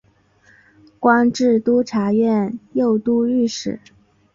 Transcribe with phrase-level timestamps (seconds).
[0.99, 3.79] 官至都察院右都御史。